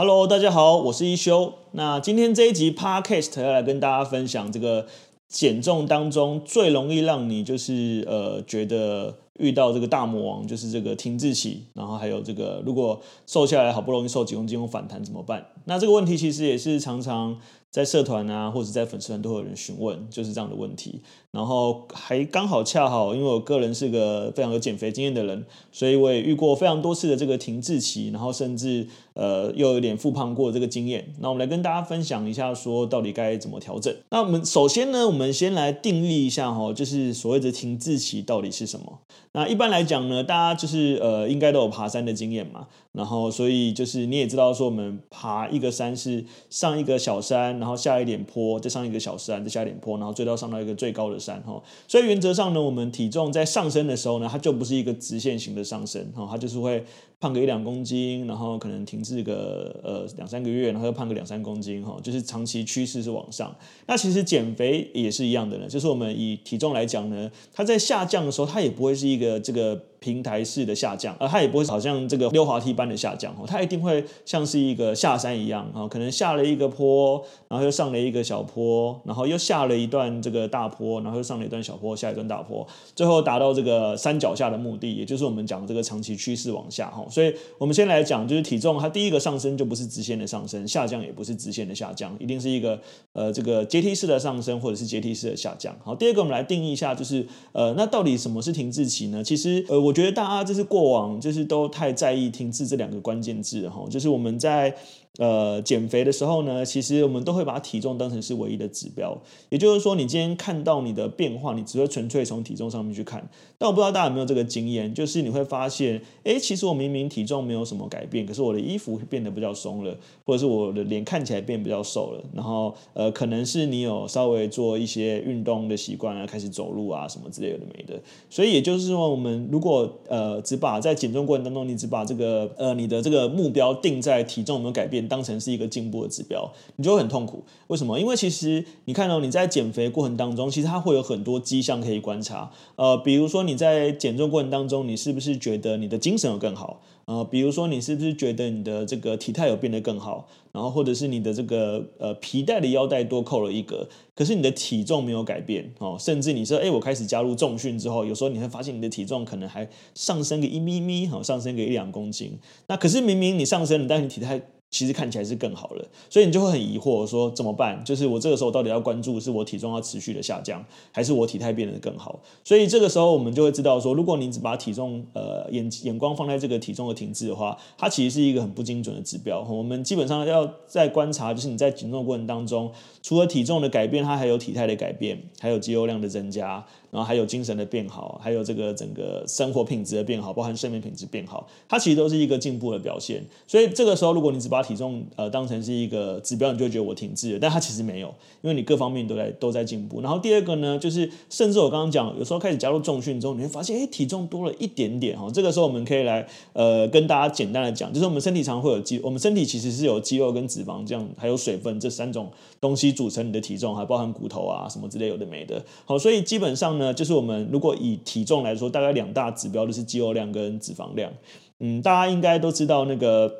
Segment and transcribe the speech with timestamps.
[0.00, 1.54] Hello，大家好，我是一休。
[1.72, 4.86] 那今天这一集 Podcast 要来跟大家分享这个
[5.26, 15.44] 减重当中最容易让你就是呃觉得遇到这个大魔王，就是这个停滞期，然后还有这个如果瘦下来好不容易瘦几公斤又反弹怎么办？
[15.64, 17.36] 那这个问题其实也是常常
[17.70, 21.02] 在社团啊或者在粉丝团都会有人询问，就是这样的问题。
[21.30, 31.12] 然后还刚好恰好，因为我个人是个非常有减肥经验的人，所以我也遇过非常多次的这个停滞期，然后甚至呃又有点复胖过这个经验。
[31.20, 33.94] 那我们来跟大家分享一下，说到底该怎么调整。
[34.10, 39.00] 那我们首先呢，我们先来定义一下哈，就是所谓的停滞期到底是什么？
[39.32, 56.84] 那一般来讲呢，大家就是呃应该都有爬山的经验嘛，然后所以就是你也知道说，我们爬一个山是上一个小山，然后下一点坡，再上一个小山，再下一点坡，然后最到上到一个最高的山哈，所以原则上呢，我们体重在上升的时候呢，它就不是一个直线型的上升哈，它就是会
[57.20, 63.54] 胖个一两公斤，然后可能停滞个呃两三个月，然后又胖个两三公斤哈，就是长期趋势是往上。
[63.86, 69.80] 那其实减肥也是一样的呢，就是我们以体重来讲呢，它在下降的时候，它也不会是一个这个。
[70.00, 82.64] 平台式的下降，而它也不会好像这个溜滑梯般的下降哦，它一定会像是一个下山一样啊，可能下了一个坡，然后又上了一个小坡，然后又下了一段这个大坡，然后又上了一段小坡，下一段大坡，
[82.94, 87.04] 最后达到这个山脚下的目的，也就是我们讲的这个长期趋势往下哈。
[87.10, 92.80] 所以我们先来讲，就是体重它第一个上升就不是直线的上升，下降也不是直线的下降，一定是一个
[93.14, 95.76] 呃这个阶梯式的上升或者是阶梯式的下降。
[95.82, 99.24] 好，第二个我们来定义一下，就是呃那到底什么是停滞期呢？
[99.24, 99.87] 其实呃。
[99.88, 104.74] 我觉得大家就是过往就是都太在意停滞这两个关键字哈，就是我们在。
[105.16, 109.18] 呃，减肥的时候呢，其实我们都会把体重当成是唯一的指标。
[109.48, 113.28] 也就是说，你今天看到你的变化，你只会纯粹从体重上面去看。
[113.58, 122.22] 但我不知道大家有没有这个经验，就是你会发现，哎，其实我明明体重没有什么改变，可是我的衣服变得比较松了，或者是我的脸看起来变比较瘦了。
[122.32, 128.00] 然后，呃，可能是你有稍微做一些运动的习惯啊，开始走路啊什么之类的没的。
[128.30, 135.07] 所以也就是说，我们如果呃只把在减重过程当中，你只把这个呃你的这个目标定在体重有没有改变。
[135.08, 137.42] 当成是一个进步的指标，你就会很痛苦。
[137.68, 137.98] 为什么？
[137.98, 142.50] 因为其实你看到你在减肥过程当中，其实它会有很多迹象可以观察。
[142.76, 146.80] 呃，比如说你在减重过程当中，你是不是觉得你的精神有更好？
[147.06, 150.28] 呃，比如说你是不是觉得你的这个体态有变得更好？
[150.52, 155.96] 然后或者是你的这个呃皮带的腰带多扣了一格，可是你的体重没有改变哦。
[155.98, 162.38] 甚至你说，哎，我开始加入重训之后，有时候你会发现你的体重可能还上升个一咪咪，好，上升个一两公斤。
[162.66, 164.42] 那可是明明你上升了，但你体态。
[164.70, 167.82] 其实看起来是更好了，所以你就会很疑惑说怎么办？
[167.84, 170.62] 就是我这个时候到底要关注是我体重要持续的下降，
[170.92, 172.20] 还是我体态变得更好？
[172.44, 179.40] 所以这个时候我们就会知道说，如果你只把体重呃眼眼光放在这个体重的停滞的话，它其实是一个很不精准的指标。
[179.48, 182.70] 我们基本上要在观察，就是你在减重过程当中，
[183.02, 186.66] 除了体重的改变，它还有体态的改变，还有肌肉量的增加。
[186.90, 193.22] 然后还有精神的变好，还有这个整个生活品质的变好，包含睡眠品质变好，它其实都是一个进步的表现。
[193.46, 198.08] 所以这个时候，如果你只把体重呃当成是一个指标，你就会觉得我停滞了，但它其实没有，
[198.40, 200.00] 因为你各方面都在都在进步。
[200.00, 205.30] 然后第二个呢，就是甚至我刚刚讲，有时候开始加入重训之后，你会发现，哎，体重多了一点点哈。
[205.32, 215.62] 这个时候我们可以来呃跟大家简单的讲，就是我们身体常会有肌，我们身体其实是有肌肉跟脂肪这样，还有水分这三种东西组成你的体重，还包含骨头啊什么之类有的没的。
[215.84, 221.12] 好，所以基本上呢，就是我们如果以体重来说，大概两大指标就是肌肉量跟脂肪量。
[221.60, 223.32] 嗯，大家应该都知道那个，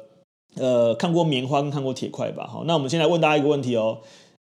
[0.57, 2.47] 呃，看过棉花跟看过铁块吧？
[2.47, 4.01] 好，那我们先来问大家一个问题哦：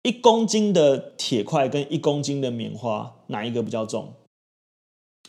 [0.02, 4.08] 一公斤的铁块跟一公斤的棉花，哪一个比较重？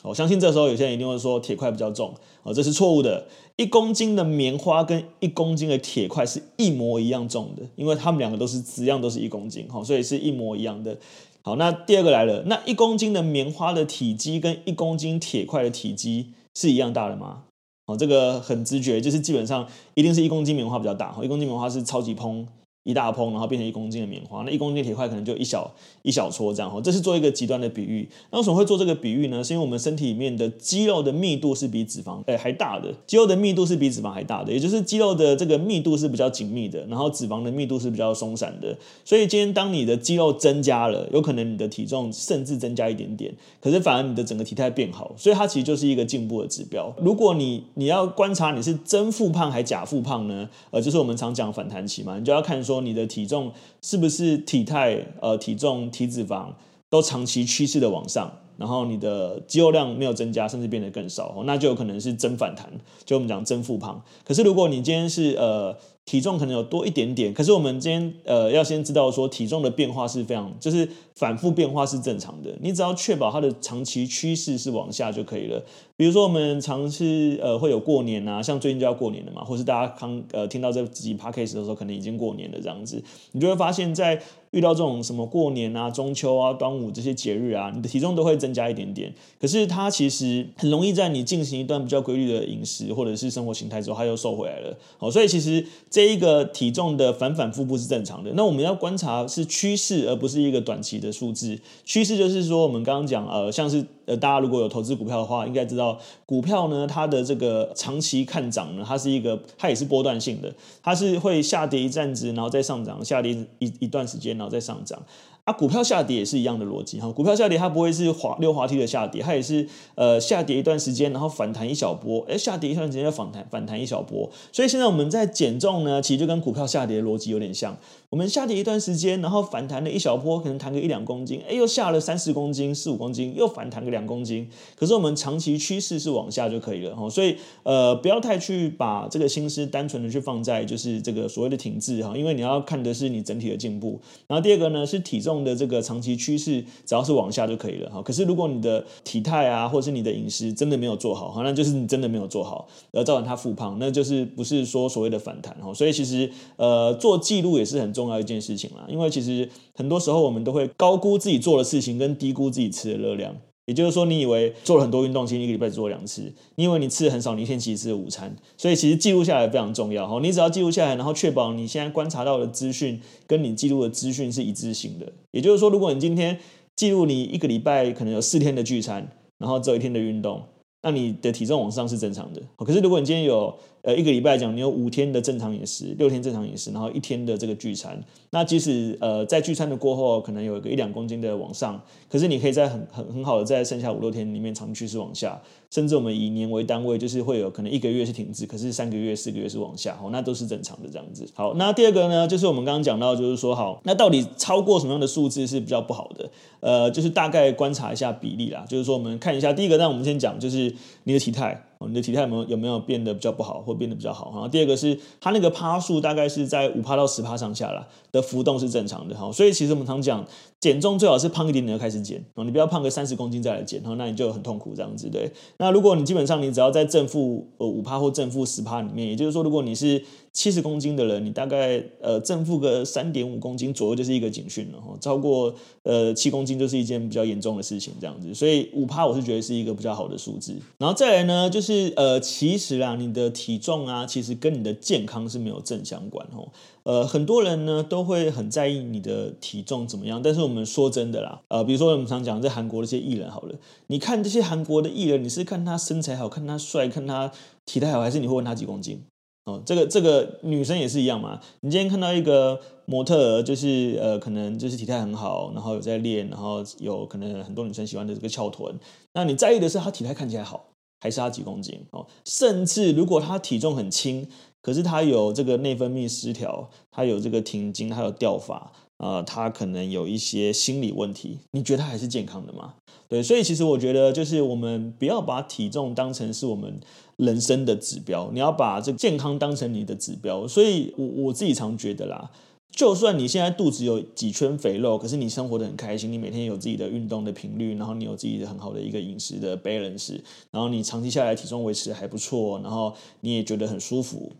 [0.04, 2.16] 我相信这时候有些人一定会说铁块比较重。
[2.42, 3.28] 哦，这是错误的。
[3.58, 10.98] 一公斤的棉花跟一公斤的铁块是一模一样重的，因为它们两个都是质量都是一公斤，好，所以是一模一样的。
[11.44, 17.44] 好，那第二个来了，那一公斤的棉花的体积跟一公斤铁块的体积是一样大的吗？
[17.88, 22.48] 哦，这个很直觉，就是基本上一定是一公斤棉花比较大，一公斤棉花是超级蓬，
[22.84, 26.82] 一大捧，然后变成一公斤的棉花，那一公斤铁块可能就一小一小撮这样哈。
[26.82, 28.10] 这是做一个极端的比喻。
[28.32, 29.44] 那为什么会做这个比喻呢？
[29.44, 38.76] 是因为我们身体里面的肌肉的密度是比脂肪诶还大的，肌肉的密度是比脂肪还大的，也就是肌肉的这个密度是比较紧密的，然后脂肪的密度是比较松散的。
[39.06, 46.92] 所以今天当你的肌肉增加了，有可能你的体重甚至增加一点点，可是反而你的整个体态变好，所以它其实就是一个进步的指标。
[47.00, 50.50] 如果你你要观察你是真复胖还假复胖呢？
[50.72, 53.52] 呃，就是我们常讲反弹期嘛，你就要看说说你的体重
[53.82, 56.54] 是不是体态、呃体重、体脂肪
[56.90, 62.72] 都长期趋势的往上，然后你的肌肉量没有增加，甚至变得更少，那就有可能是真反弹，
[63.04, 64.02] 就我们讲真复胖。
[64.24, 65.78] 可是如果你今天是呃。
[66.06, 72.50] 体重可能有多一点点，可是我们今天呃要先知道说体重的变化是非常，就是反复变化是正常的。
[72.62, 75.64] 你只要确保它的长期趋势是往下就可以了。
[75.96, 83.02] 比如说我们常是呃会有过年啊，像最近就要过年了嘛，或是大家刚呃听到这集 podcast 的时候，可能已经过年了这样子，
[83.34, 84.20] 你就会发现，在
[84.50, 89.14] 遇到这种什么过年啊、中秋啊、端午这些节日啊，你的体重都会增加一点点。
[89.40, 94.76] 可是它其实很容易在你进行一段比较规律的饮食或者是生活形态之后，它又瘦回来了。
[94.98, 98.32] 哦，所以其实这一个体重的反反复复是正常的。
[98.36, 101.60] 那我们要观察是趋势，而不是一个短期的数字。
[101.84, 115.04] 趋势就是说，我们刚刚讲，呃，像是呃，大家如果有投资股票的话，应该知道，股票呢，它的这个长期看涨呢，它是一个，它也是波段性的，它是会下跌一阵子，然后再上涨，下跌一一段时间，然后再上涨。
[115.44, 117.12] 啊，股票下跌也是一样的逻辑哈。
[117.12, 124.30] 股票下跌它不会是滑溜滑梯的下跌，它也是呃下跌一段时间，然后反弹一小波，哎，下跌一段时间又反弹反弹一小波。
[124.52, 127.76] 所以现在我们在减重呢，其实就跟股票下跌的逻辑有点像。
[128.12, 134.48] 我们下跌一段时间，然后反弹了一小波，可能弹个一两公斤，哎，又下了三十公斤、四五公斤，又反弹个两公斤。
[134.76, 137.10] 可是我们长期趋势是往下就可以了哈。
[137.10, 144.00] 所以呃，不要太去把这个心思单纯的去放在就是这个所谓的停滞哈，因为你要看的是你整体的进步。
[144.28, 145.31] 然后第二个呢是体重。
[145.44, 148.02] 的这个长期趋势，只要是往下就可以了哈。
[148.02, 155.74] 可是如果你的体态啊，或是你的饮食真的没有做好，哈，那就是你真的没有做好，而造成它复胖，那就是不是说所谓的反弹哈。
[155.74, 158.86] 所以其实呃，做记录也是很重要一件事情啦。
[158.90, 163.36] 因为其实很多时候我们都会高估自己做的事情，跟低估自己吃的热量。
[163.72, 166.24] 也就是说，你以为做了很多运动，其实一个礼拜只做两次；
[166.56, 168.36] 你以为你吃的很少，你一天其实吃午餐。
[168.58, 170.20] 所以其实记录下来非常重要哈。
[170.22, 175.10] 你只要记录下来，然后确保你现在观察到的资讯跟你记录的资讯是一致性的。
[175.32, 176.38] 也就是说，如果你今天
[176.76, 180.42] 记录你一个礼拜可能有四天的聚餐，然后只有一天的运动，
[180.84, 182.42] 那你的体重往上是正常的。
[182.58, 188.00] 可是如果你今天有呃，一个礼拜讲，你有五天的正常饮食，六天正常饮食，然后一天的这个聚餐。
[188.30, 195.42] 那即使呃在聚餐的过后，可能有一个一两公斤的往上，可是你可以在很很很好的在剩下五六天里面长期趋势往下，
[195.72, 201.26] 甚至我们以年为单位，就是会有可能一个月是停滞，可是三个月、四个月是往下，哦，那都是正常的这样子。
[201.34, 206.30] 好，那第二个呢，就是我们刚刚讲到，就是说好，那到底超过什么样的数字是比较不好的？
[206.60, 210.72] 呃，就是大概观察一下比例啦，就是说我们看一下第一个，那我们先讲就是
[211.06, 211.66] 你的体态。
[211.88, 214.32] 你的体态有没有有没有变得比较不好，或变得比较好？
[214.34, 219.32] 然后第二个是它那个趴数大概是在五趴到十趴上下啦，的浮动是正常的哈。
[219.32, 220.26] 所以其实我们常讲
[220.60, 225.32] 减重最好是胖一点点就开始减，哦你不要胖个三十公斤再来减，那你就很痛苦这样子对。
[225.58, 240.56] 那如果你基本上你只要在正负呃五趴或正负十趴里面，也就是说如果你是七十公斤的人，你大概呃正负个三点五公斤左右就是一个警讯了哈，超过呃七公斤就是一件比较严重的事情这样子，所以五趴我是觉得是一个比较好的数字。
[240.78, 246.48] 然后再来呢，就是呃其实啊你的体重啊其实跟你的健康是没有正相关哦，
[246.84, 253.56] 呃很多人呢都会很在意你的体重怎么样，但是我们说真的啦，呃比如说我们常讲在韩国的这些艺人好了，
[253.88, 257.32] 你看这些韩国的艺人，你是看他身材好，看他帅，看他
[257.66, 259.02] 体态好，还是你会问他几公斤？
[259.46, 261.40] 哦，这个这个女生也是一样嘛。
[261.62, 268.80] 你今天看到一个模特，就是呃，可能就是体态很好，然后有在练，然后有可能很多女生喜欢的这个翘臀。
[269.14, 270.68] 那你在意的是她体态看起来好，
[271.00, 271.88] 还是她几公斤？
[271.92, 274.28] 哦，甚至如果她体重很轻，
[274.62, 282.76] 可是她有这个内分泌失调，她有这个停经，她有掉发，呃，她可能有一些心理问题，你觉得她还是健康的吗？
[283.12, 286.80] 对，所以其实我觉得，就是我们不要把体重当成是我们。
[287.18, 292.32] 人生的指标，你要把这健康当成你的指标，所以我我自己常觉得啦，
[292.72, 304.32] 就算你现在肚子有几圈肥肉，可是你生活得很开心，你每天有自己的运动的频率，然后你有自己的很好的一个饮食的 balance，然后你长期下来体重维持还不错，然后你也觉得很舒服，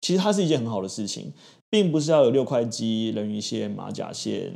[0.00, 1.32] 其实它是一件很好的事情。
[1.70, 4.50] 并不是要有六块肌、人鱼线、马甲线、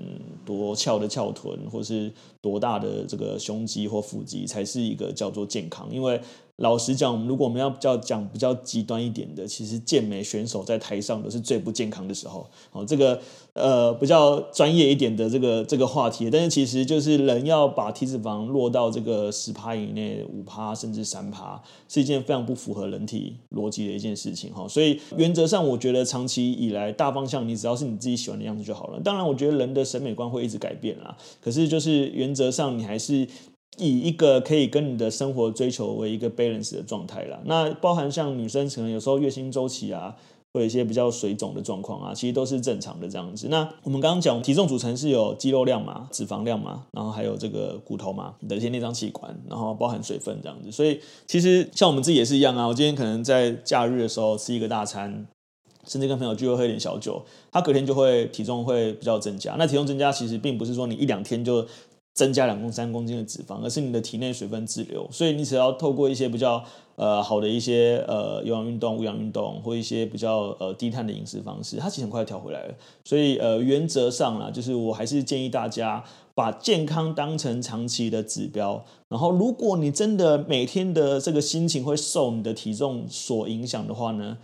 [0.47, 5.87] 多翘的翘臀，或是多大的这个胸肌或腹肌才是一个叫做健康。
[5.93, 6.19] 因为
[6.57, 12.47] 老实讲，如果我们要比较讲比较极端一点的，其实健美选手在台上都是最不健康的时候。
[12.71, 13.21] 哦，这个
[13.55, 24.69] 呃比较专业一点的这个这个话题，但是其实就是人要把体脂肪落到这个十趴以内，五趴甚至三趴，是一件非常不符合人体逻辑的一件事情哈。
[24.69, 29.01] 所以原则上，我觉得长期以来大方向，你只要是你自己喜欢的样子就好了。
[29.01, 31.17] 当然，我觉得人的审美观会一直改变啦。
[31.41, 33.27] 可是就是原则上，你还是。
[33.79, 40.15] 以一个可以跟你的生活追求为一个 balance 的状态啦，那包含像女生可能有时候月经周期啊，
[40.53, 43.49] 会有一些比较水肿的状况啊，其实都是正常的这样子。
[43.49, 50.71] 那我们刚刚讲体重组成是有肌肉量嘛、脂肪量嘛，然后还有这个骨头嘛，你的一些内脏器官，然后包含水分这样子。
[50.71, 55.27] 所以其实像我们自己也是一样啊，我今天可能在假日的时候吃一个大餐，
[55.87, 59.57] 甚至跟朋友聚会喝一点小酒，他隔天就会体重会比较增加。
[59.59, 61.67] 那体重增加其实并不是说你一两天就。
[62.15, 66.63] 增加两公三公斤的脂肪，而是你的体内水分滞留，所以你只要透过一些比较
[66.97, 72.75] 呃好的一些呃有氧运动、无氧运动或一些比较呃低碳的饮食方式，它其实很快调回来了。
[73.05, 76.05] 所以呃原则上啦，就是我还是建议大家
[76.35, 84.37] 把健康当成长期的指标，然后如果你真的每天的这个心情会受你的体重所影响的话呢，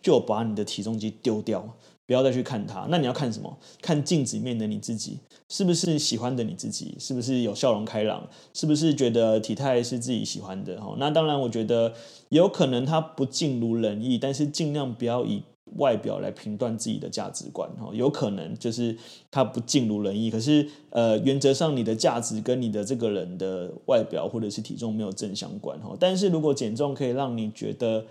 [0.00, 1.74] 就把你的体重机丢掉。
[2.06, 3.58] 不要再去看它，那你要看什么？
[3.82, 6.94] 看镜子里面的你自己，是不是喜欢的你自己？
[7.00, 8.28] 是不是有笑容开朗？
[8.54, 10.80] 是不是觉得体态是自己喜欢的？
[10.80, 11.92] 哈，那当然，我觉得
[12.28, 15.42] 有可能它不尽如人意，但是尽量不要以
[15.78, 17.68] 外表来评断自己的价值观。
[17.76, 18.96] 哈，有可能就是
[19.32, 25.76] 他不尽如人意，可是呃，原则上你的价值跟你的这个人的外表或者是体重没有正相关。
[25.80, 28.04] 哈，但是如果减重可以让你觉得。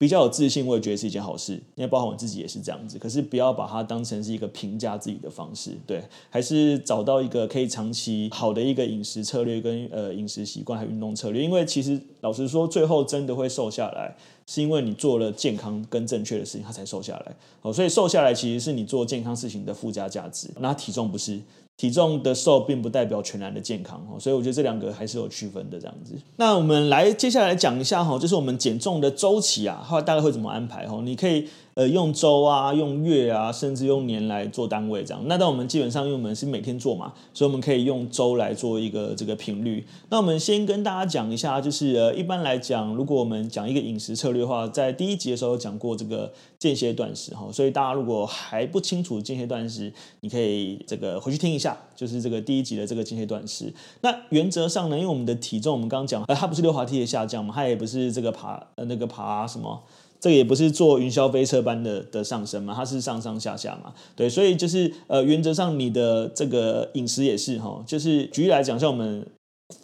[0.00, 2.98] 比较有自信，我也觉得是一件好事，因为包括我自己也是这样子。
[2.98, 11.44] 可是不要把它当成是一个评价自己的方式，对，还是找到一个可以长期好的一个饮食策略跟呃饮食习惯还有运动策略。
[11.44, 14.16] 因为其实老实说，最后真的会瘦下来，
[14.46, 17.36] 是因为你做了健康跟正确的事情，它才瘦下来。
[17.60, 21.38] 哦，所以瘦下来其实是你做健康事情的附加价值，那体重不是。
[21.80, 26.14] 体重的瘦并不代表全然的健康哦，所以我觉得这两个还是有区分的这样子。
[26.36, 31.00] 那我们来接下来讲一下哈，就是我们减重的周期啊，后来大概会怎么安排哈？
[31.02, 31.48] 你可以。
[31.74, 35.22] 呃，用周啊，用月啊，甚至用年来做单位这样。
[35.26, 39.86] 那但我们基本上因为我们是每天做嘛，所以我们可以用周来做一个这个频率。
[40.08, 47.48] 那我们先跟大家讲一下，就是呃，一般来讲，如果我们讲一个饮食策略的话，在第一集的时候讲过这个间歇断食哈。
[47.52, 53.72] 所以大家如果还不清楚间歇断食，你可以这个回去听一下，就是这个第一集的这个间歇断食。
[54.00, 59.80] 那原则上呢，因为我们的体重，我们刚刚讲，呃，它不是溜滑梯的下降嘛，它也不是这个爬呃那个爬什么。
[60.20, 69.26] 这个也不是坐云霄飞车般的的上升嘛，它是上上下下嘛，对，所以就是呃，原则上你的这个饮食也是哈，就是举例来讲，像我们。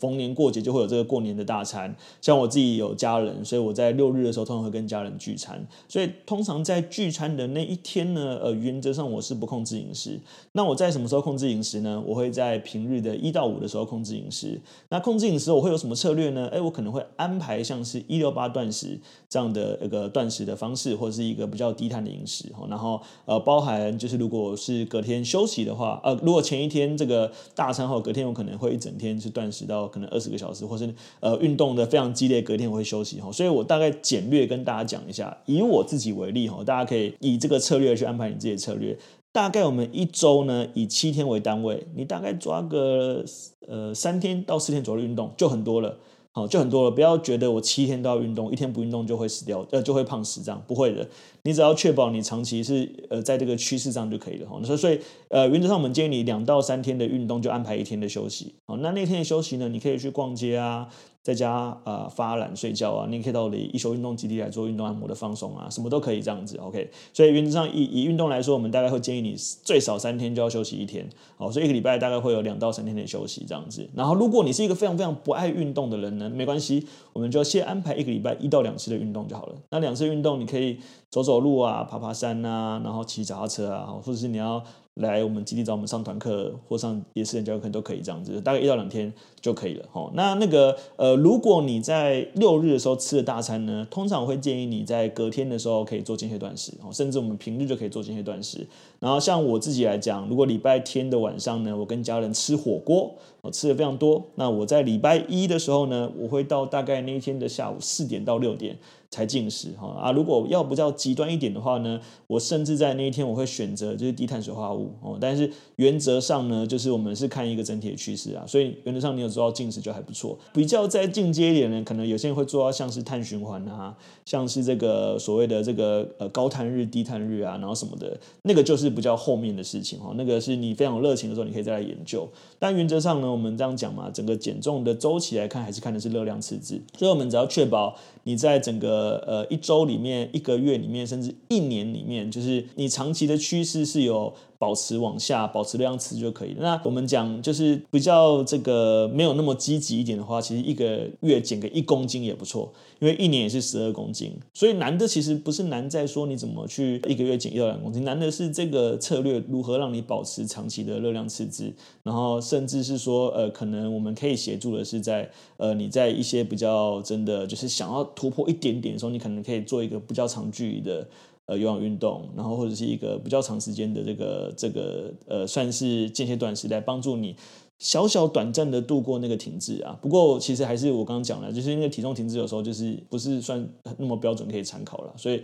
[0.00, 5.64] 逢年过节就会有这个过年的大餐，像我自己有家人，所以我在六日的时候通常会跟家人聚餐。
[5.88, 10.19] 所以通常在聚餐的那一天呢，呃，原则上我是不控制饮食。
[10.52, 12.02] 那我在什么时候控制饮食呢？
[12.07, 14.61] 我会在平日的一到五的时候控制饮食。
[14.88, 16.49] 那控制饮食我会有什么策略呢？
[16.49, 22.52] 诶，我可能会安排像是一六八断食这样的一个断食的方式，或者是一个比较低碳的饮食。
[22.69, 29.75] 然后呃，包含就是如果是隔天休息的话，呃，如果前一天这个大餐后，隔天我可能会一整天是断食到。
[29.88, 38.97] 可能二十个小时，或是呃运动的非常激烈，隔天我会休息哈，所以我大概简略跟大家讲一下，以我自己为例哈，大家可以以这个策略去安排你自己的策略。
[39.33, 43.25] 大概我们一周呢，以七天为单位，你大概抓个
[43.66, 45.99] 呃三天到四天左右运动就很多了。
[46.37, 51.09] 好，就很多了，不要觉得我七天都要运动，一天不运动就会死掉，呃，就会胖死这样，不会的。
[51.45, 54.61] 你只要确保你长期是呃在这个趋势上就可以了哈。
[54.62, 55.00] 所以所以
[55.31, 58.52] 呃原则上我们建议你两到三天的运动就安排一天的休息。
[58.66, 60.88] 好，那那天的休息呢，你可以去逛街啊。
[61.26, 66.88] 在家啊、呃、发懒睡觉啊，你可以到我的一休运动基地来做运动按摩的放松啊，什么都可以这样子，OK。
[67.12, 71.04] 所以原则上以以运动来说，我们大概会建议你最少三天就要休息一天，
[71.37, 73.90] 好，所以一个礼拜大概会有两到三天的休息这样子。
[73.92, 79.56] 然后如果你是一个非常非常不爱运动的人呢，没关系，我们就先安排一个礼拜一到两次的运动就好了。
[79.71, 80.78] 那两次运动你可以
[81.11, 84.62] 走走路啊，爬爬山啊，然后骑脚踏车啊，或者是你要。
[84.97, 89.85] 来我们基地找我们上团课或上夜市教课都可以这样子，大概一到两天就可以了。
[89.93, 98.67] 吼，那那个呃，如果你在六日的时候吃的大餐呢，通常我会建议你在隔天的时候可以做间歇断食哦，甚至我们平日就可以做间歇断食。
[98.99, 103.15] 然后像我自己来讲，如果礼拜天的晚上呢，我跟家人吃火锅，
[103.50, 104.25] 吃的非常多。
[104.35, 108.76] 那我在礼拜一的时候呢，我会到大概那一天的下午四点到六点。
[109.09, 110.11] 才进食哈啊！
[110.11, 115.17] 如果要比较极端一点的话呢，我甚至在那一天我会选择就是低碳水化物哦。
[115.21, 120.37] 但是原则上呢，就是我们是看一个整体的趋势啊，所以原则上你有做到进食就还不错。
[120.53, 130.12] 比较再进阶一点呢，可能有些人会做到像是碳循环啊，像是这个所谓的这个呃高碳日、低碳日啊，然后什么的，那个就是比较后面的事情哈。
[130.17, 132.29] 那个是你非常有热情的时候，你可以再来研究。
[132.59, 136.81] 但原则上呢，我们这样讲嘛，整个减重的周期来看，还是看的是热量赤字。
[136.97, 146.57] 所以我们只要确保你在整个呃，一周里面、一个月里面，甚至一年里面，就是你长期的趋势是有保持往下，保持这样子就可以。
[146.59, 154.33] 那我们讲就是比较这个没有那么积极一点的话，其实一个月减个一公斤也不错，因为一年也是十二公斤。
[154.55, 161.73] 所以难的其实不是难在说你怎么去一个月减一到两公斤，难的是这个策略如何让你保持长期的热量赤字，
[162.03, 171.07] 然后甚至是说呃，可能我们可以协助的是在呃你在一些比较真的就是想要突破一点点的时候，你可能可以做一个比较长距离的。
[171.47, 177.37] 呃，有氧运动，然后或者是一个比较长时间的这个这个呃，算是间歇断食来帮助你
[177.79, 179.97] 小小短暂的度过那个停滞啊。
[180.03, 183.65] 不过其实还是我刚刚讲了，就是因为体重停滞有时候就是不是算
[183.99, 185.43] 那么标准可以参考了，所以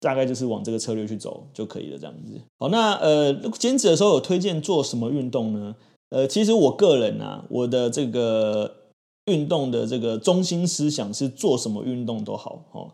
[0.00, 2.38] 大概就是往这个策略去走就可以了，这样子。
[2.58, 5.74] 好，那呃，减脂的时候有推荐做什么运动呢？
[6.10, 8.70] 呃，其实我个人啊，我的这个
[9.26, 12.90] 运动的这个中心思想是做什么运动都好哦。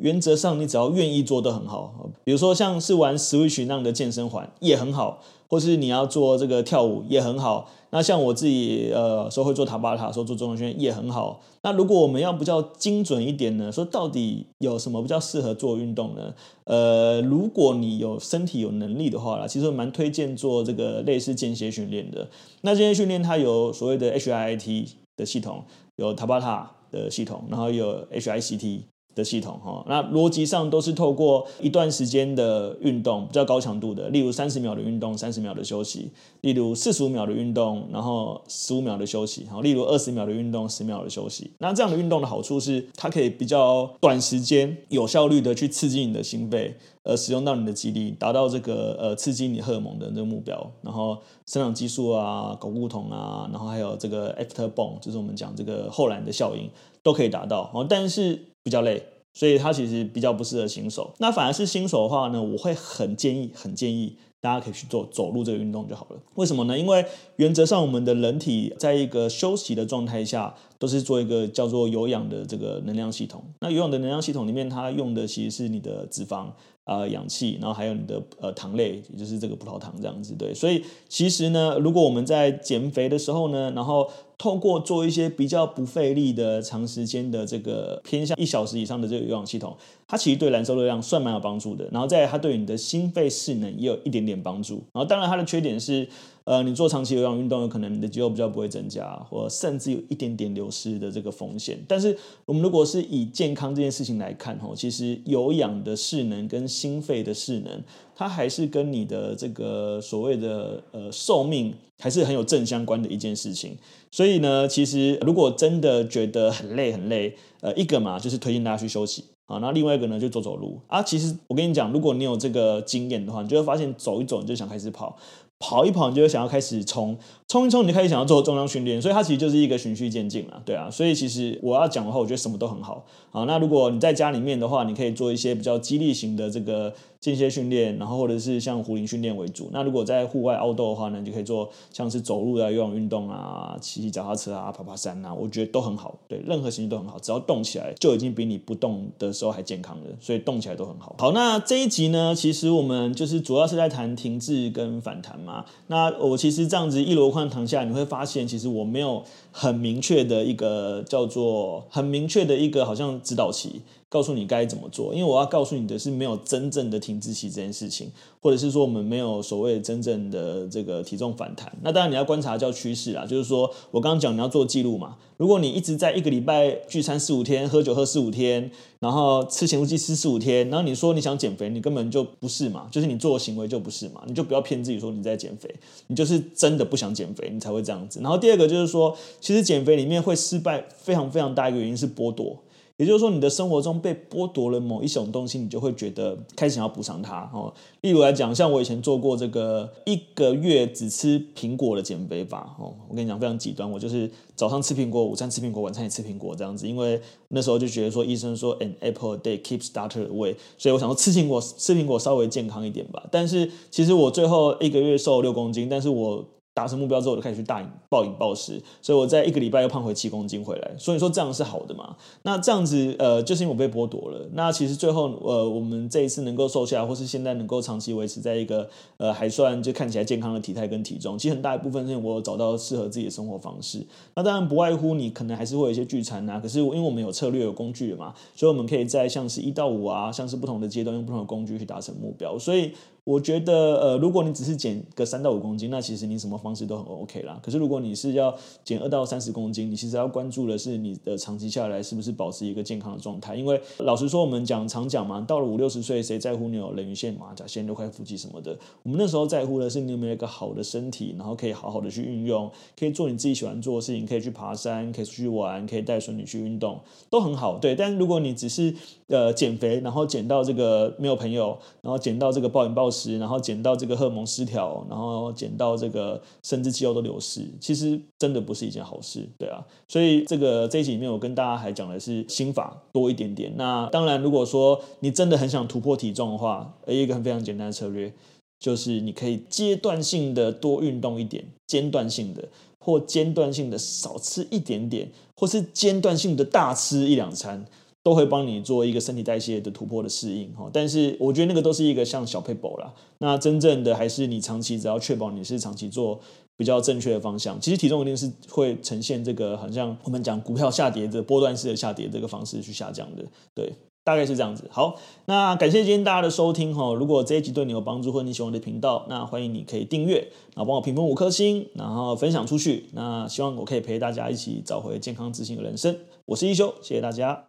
[0.00, 1.92] 原则上，你只要愿意做都很好。
[2.24, 7.68] 比如说，像是玩 Switch 那样的健身环也很好，或是你要做这个跳舞也很好。
[7.90, 11.40] 那像我自己，呃，说会做塔巴塔，说做中重训也很好。
[11.62, 13.72] 那如果我们要比较精准一点呢？
[13.72, 16.34] 说到底有什么比较适合做运动呢？
[16.64, 22.28] 呃，如果你有身体有能力的话啦，其实我蛮推荐做这个类似间歇训练的。
[22.60, 25.64] 那间歇训练它有所谓的 HIIT 的系统，
[25.96, 28.80] 有塔巴塔的系统，然后有 HICT。
[29.18, 36.10] 的系统哈，那逻辑上都是透过一段时间的运动，比较高强度的，例如三十秒的运动，三十秒的休息；
[36.42, 41.50] 例如四十五秒的运动，然后十五秒的休息；好，例如二十秒的运动，十秒的休息。
[41.58, 50.70] 那这样的运动的好处是，它可以比较短时间、有效率的去刺激你的心肺，呃，使用到你的肌力，达到这个呃刺激你荷尔蒙的这个目标。
[50.82, 56.70] 然后生长激素啊、睾固酮啊，然后还有这个 after bone，就是我们讲这个后燃的效应，
[57.02, 57.64] 都可以达到。
[57.72, 61.10] 好，但是比较累，所以它其实比较不适合新手。
[61.18, 66.16] 那反而是新手的话呢，我会很建议，很建议大家可以去做走路这个运动就好了。
[66.34, 66.78] 为什么呢？
[66.78, 67.02] 因为
[67.36, 73.42] 原则上我们的人体在一个休息的状态下，都是做一个叫做有氧的这个能量系统。
[73.60, 76.48] 那有氧的能量系统里面，它用的其实是你的脂肪。
[76.88, 80.54] 啊、氧气，然后还有你的呃糖类，也就是这个葡萄糖这样子，对。
[80.54, 91.86] 所以其实呢，如果我们在减肥的时候呢，然后透过做一些比较不费力的长时间的这个偏向一小时以上的这个有氧系统，它其实对燃烧热量算蛮有帮助的。
[91.92, 94.76] 然后再它对你的心肺势能也有一点点帮助。
[94.92, 96.08] 然后当然它的缺点是。
[96.44, 101.78] 呃，你做长期有氧运动，有可能你的肌肉比较不会增加，或甚至有一点点流失的这个风险。
[101.86, 107.82] 但是，我们如果是以健康这件事情来看，吼，其实有氧的势能跟心肺的势能，
[108.18, 113.76] 它还是跟你的这个所谓的呃寿命还是很有正相关的一件事情。
[114.10, 121.00] 所以呢，其实如果真的觉得很累很累，呃，一个嘛就是推荐大家去休息啊，那另外一个呢就走走路啊。
[121.00, 125.16] 其实我跟你讲，如果你有这个经验的话，你就会发现走一走你就想开始跑。
[125.60, 127.18] 跑一跑，你就会想要开始冲，
[127.48, 130.90] 冲一冲，你就开始想要做重量训练，所以它其实就是一个循序渐进了，对啊。
[130.90, 133.44] 所以其实我要讲的话，我觉得什么都很好啊。
[133.44, 139.70] 那如果你在家里面的话，你可以做一些比较激励型的这个间歇训练，然后或者是像壶铃训练为主。
[139.72, 146.18] 那如果在户外凹斗的话呢，你就可以做像是走路啊、有氧运动啊、骑骑脚踏车啊、爬爬山啊，我觉得都很好。
[146.28, 150.04] 对，任何形式都很好，只要动起来，就已经比你不动的时候还健康了。
[150.20, 151.16] 所以动起来都很好。
[151.18, 155.64] 好，那这一集呢，其实我们就是主要是在谈停滞跟反弹嘛。
[155.86, 159.22] 那我其实这样子一箩筐躺下，你会发现，其实我没有
[159.60, 163.82] 很明确的一个叫做很明确的一个好像指导期。
[164.10, 171.70] 告诉你该怎么做，因为我要告诉你的是没有真正的停滞期这件事情，或者是说我们没有所谓真正的这个体重反弹。
[171.82, 175.16] 那当然你要观察叫趋势啦，就是说我刚刚讲你要做记录嘛。
[175.36, 185.72] 如果你一直在一个礼拜聚餐四五天，喝酒喝四五天，然后吃咸酥鸡吃四五天，然后你说你想减肥，你根本就不是嘛，就是你做的行为就不是嘛，你就不要骗自己说你在减肥，
[186.06, 188.20] 你就是真的不想减肥，你才会这样子。
[188.20, 189.14] 然后第二个就是说，
[189.48, 192.54] 其实减肥里面会失败非常非常大一个原因是剥夺。
[192.98, 197.72] 也就是说，你的生活中被剥夺了某一种东西，你就会觉得开始想要补偿它哦。
[198.02, 213.26] 例如来讲，像我以前做过这个一个月只吃苹果的减肥法哦，我跟你讲非常极端，我就是早上吃苹果，午餐吃苹果，晚餐也吃苹果这样子，因为那时候就觉得说医生说 an apple a day keeps doctor away，所以我想说吃苹果吃苹果稍微健康一点吧。
[213.32, 216.44] 但是其实我最后一个月瘦六公斤，但是我。
[216.78, 220.94] 达成目标之后，我就开始去大饮暴饮暴食，所以我在一个礼拜又胖回七公斤回来。
[220.96, 222.14] 所以说这样是好的嘛？
[222.42, 224.48] 那这样子呃，就是因为我被剥夺了。
[224.52, 234.06] 那其实最后呃，我们这一次能够瘦下来，或是现在能够长期维持在一个呃还算就看起来健康的体态跟体重，其实很大一部分是因为我有找到适合自己的生活方式。
[234.36, 242.56] 那当然不外乎你可能还是会有一些聚餐啊，可是因为我们有策略有工具了嘛，所以我们可以在像是一到五啊，像是不同的阶段用不同的工具去达成目标。
[242.56, 242.92] 所以。
[243.28, 247.60] 我觉得，呃，如果你只是减个三到五公斤，那其实你什么方式都很 OK 啦。
[247.62, 253.54] 可是如果你是要减二到三十公斤，你其实要关注的是你的长期下来是不是保持一个健康的状态。
[253.54, 258.74] 因为老实说，我们讲常讲嘛，到了五六十岁，谁在乎你有人鱼线、马甲线、六块腹肌什么的？
[259.02, 267.76] 我们那时候在乎的是你有没有一个好的身体，然后可以好好的去运用，可以做你自己喜欢做的事情，可以去爬山，可以出去玩，可以带孙女去运动，都很好。
[267.76, 268.94] 对，但是如果你只是
[269.26, 279.84] 呃减肥，然后减到这个没有朋友，然后减到这个暴饮暴食，然后减到这个荷尔蒙失调，然后减到这个甚至肌肉都流失，其实真的不是一件好事，对啊。
[280.06, 283.72] 所以这个这一集里面，我跟大家还讲的是心法多一点点。
[283.76, 288.32] 那当然，如果说你真的很想突破体重的话，一个很非常简单的策略
[288.78, 297.84] 就是你可以阶段性的多运动一点，间断性的或间断性的少吃一点点，或是间断性的大吃一两餐。
[298.28, 303.14] 都会帮你做一个身体代谢的突破的适应哈，但是我觉得那个都是一个像小撇步啦。
[303.38, 306.38] 那真正的还是你长期只要确保你是长期做
[306.76, 313.42] 比较正确的方向，其实体重一定是会呈现这个好像我们讲股票下跌的波段式的下跌这个方式去下降的，
[313.74, 313.90] 对，
[314.24, 314.84] 大概是这样子。
[314.90, 317.14] 好，那感谢今天大家的收听哈。
[317.14, 323.06] 如果这一集对你有帮助或你喜欢我的频道，那欢迎你可以订阅，然后帮我评分五颗星，然后分享出去。
[323.14, 326.14] 那希望我可以陪大家一起找回健康自信的人生。
[326.44, 327.68] 我是一休，谢谢大家。